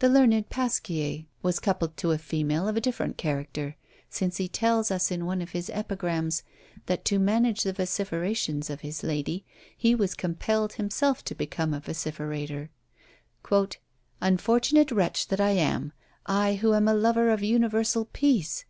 The 0.00 0.08
learned 0.08 0.48
Pasquier 0.50 1.26
was 1.40 1.60
coupled 1.60 1.96
to 1.98 2.10
a 2.10 2.18
female 2.18 2.66
of 2.66 2.76
a 2.76 2.80
different 2.80 3.16
character, 3.16 3.76
since 4.10 4.38
he 4.38 4.48
tells 4.48 4.90
us 4.90 5.12
in 5.12 5.26
one 5.26 5.40
of 5.40 5.50
his 5.52 5.70
Epigrams 5.70 6.42
that 6.86 7.04
to 7.04 7.20
manage 7.20 7.62
the 7.62 7.72
vociferations 7.72 8.68
of 8.68 8.80
his 8.80 9.04
lady, 9.04 9.44
he 9.76 9.94
was 9.94 10.14
compelled 10.16 10.72
himself 10.72 11.22
to 11.26 11.36
become 11.36 11.72
a 11.72 11.78
vociferator. 11.80 12.70
"Unfortunate 14.20 14.90
wretch 14.90 15.28
that 15.28 15.40
I 15.40 15.50
am, 15.50 15.92
I 16.26 16.54
who 16.56 16.74
am 16.74 16.88
a 16.88 16.92
lover 16.94 17.30
of 17.30 17.44
universal 17.44 18.06
peace! 18.06 18.64